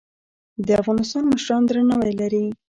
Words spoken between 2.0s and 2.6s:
لري